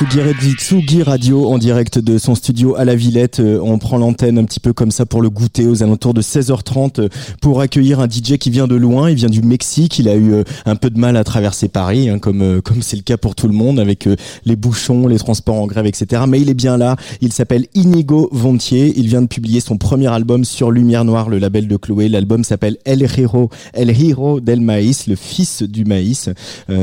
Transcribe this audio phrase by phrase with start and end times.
[0.00, 3.38] Tsugi Radio en direct de son studio à la Villette.
[3.40, 6.22] Euh, On prend l'antenne un petit peu comme ça pour le goûter aux alentours de
[6.22, 7.08] 16h30 euh,
[7.42, 9.10] pour accueillir un DJ qui vient de loin.
[9.10, 9.98] Il vient du Mexique.
[9.98, 13.02] Il a eu euh, un peu de mal à traverser Paris, hein, comme c'est le
[13.02, 14.08] cas pour tout le monde avec
[14.46, 16.22] les bouchons, les transports en grève, etc.
[16.26, 16.96] Mais il est bien là.
[17.20, 18.94] Il s'appelle Inigo Vontier.
[18.96, 22.08] Il vient de publier son premier album sur Lumière Noire, le label de Chloé.
[22.08, 26.30] L'album s'appelle El Hiro, El Hiro del Maïs, le fils du maïs.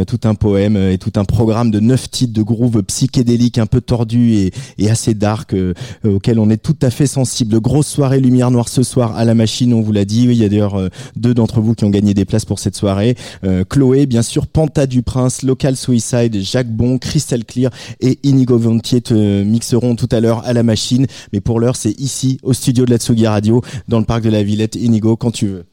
[0.06, 3.82] Tout un poème et tout un programme de neuf titres de groove psychédélique un peu
[3.82, 4.34] tordu
[4.78, 5.74] et, assez dark euh,
[6.06, 7.60] auquel on est tout à fait sensible.
[7.60, 10.28] Grosse soirée Lumière Noire ce soir à la machine, on vous l'a dit.
[10.28, 12.60] Oui, Il y a d'ailleurs euh, deux d'entre vous qui ont gagné des places pour
[12.60, 13.16] cette soirée.
[13.44, 18.58] Euh, Chloé, bien sûr, Panta du Prince, Local Suicide, Jacques Bon, Crystal Clear et Inigo
[18.58, 21.08] Vontier te mixeront tout à l'heure à la machine.
[21.34, 24.30] Mais pour l'heure, c'est ici, au studio de la Tsugi Radio, dans le parc de
[24.30, 24.76] la Villette.
[24.76, 25.66] Inigo, quand tu veux.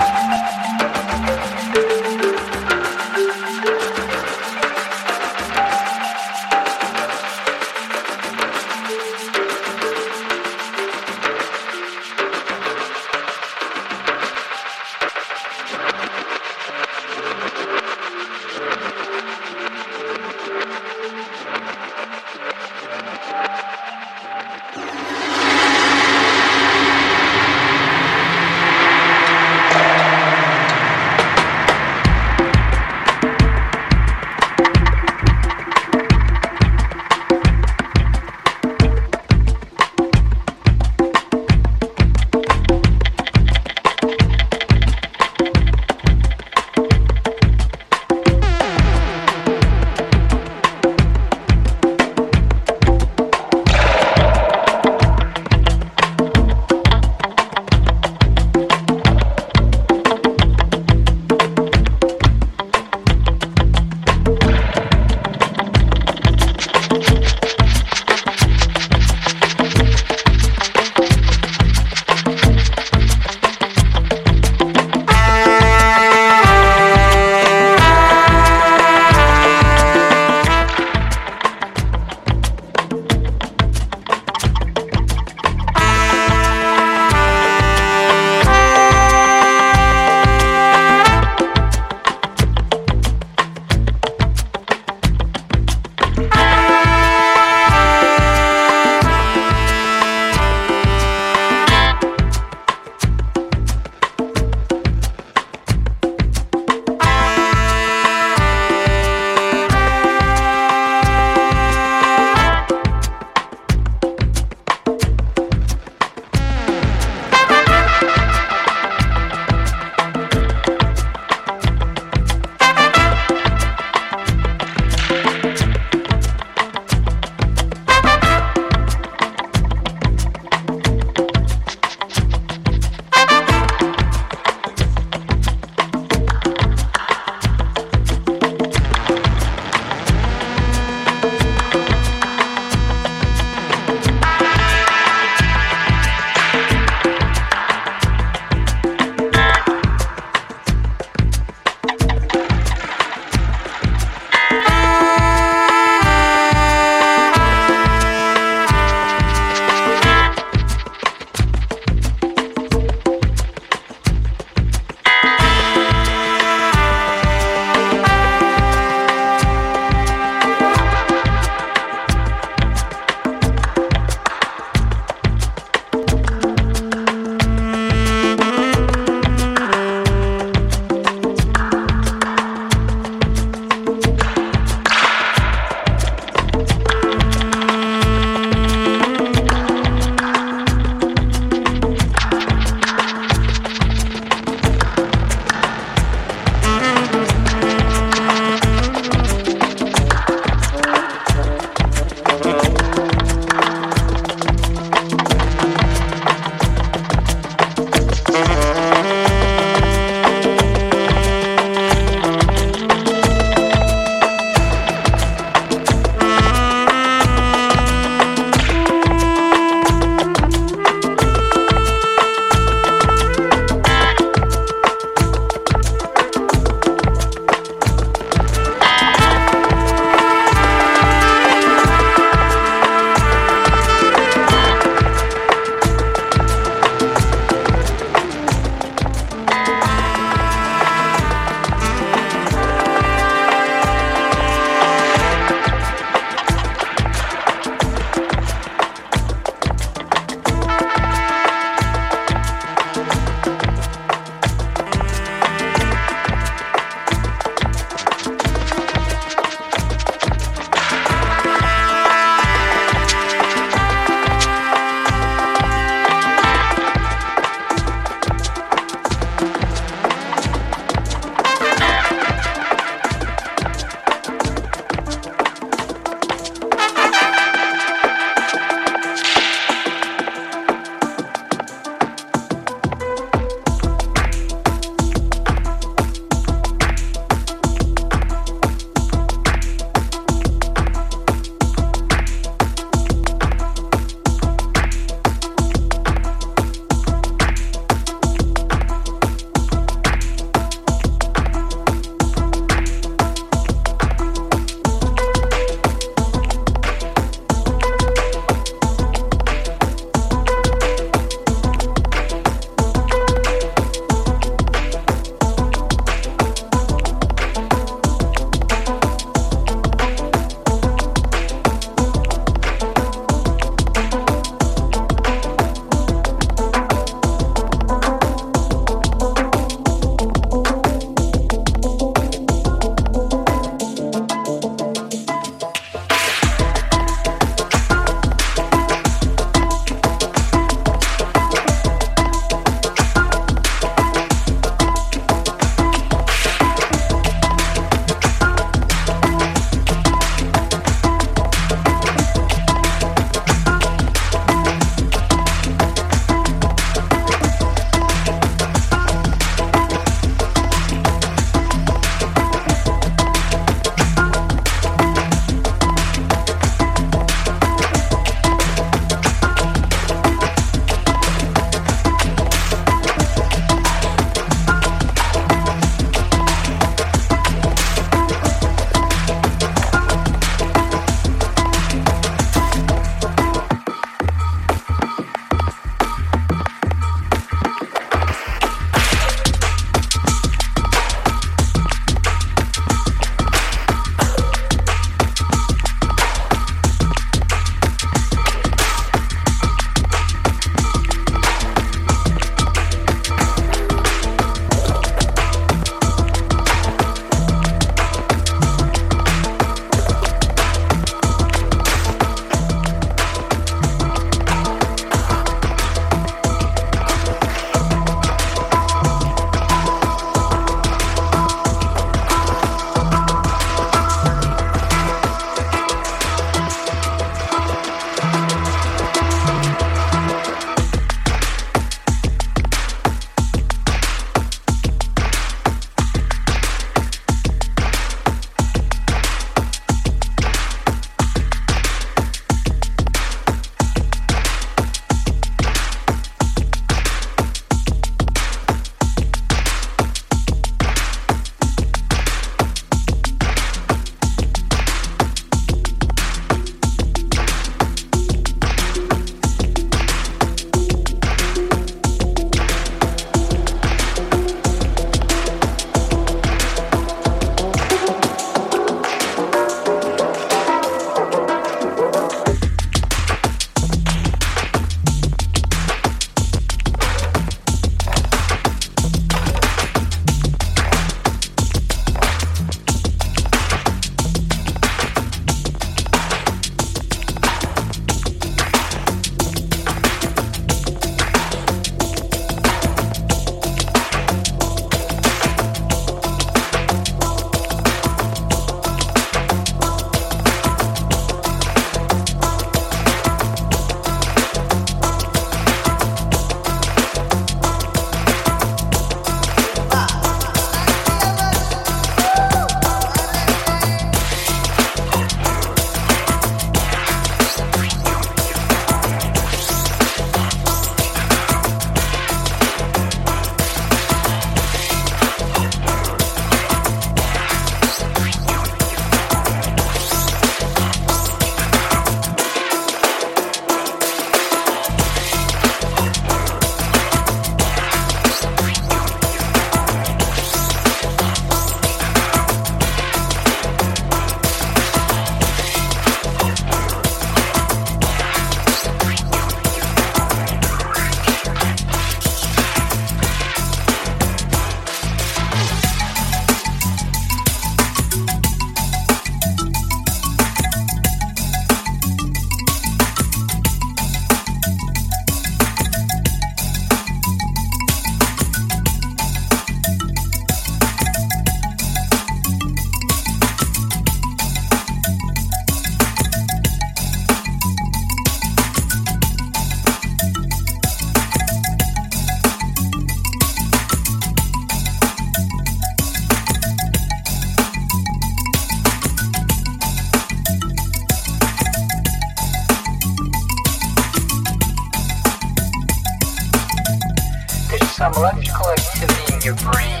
[598.00, 600.00] Some electrical activity in your brain.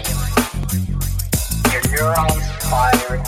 [1.70, 3.18] Your neurons fire.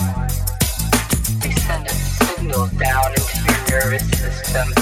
[1.41, 4.73] They send a signal down into your nervous system.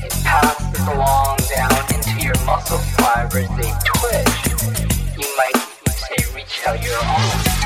[0.00, 3.48] It passes along down into your muscle fibers.
[3.58, 4.38] They twitch.
[5.18, 5.56] You might
[5.90, 7.61] say reach out your arm.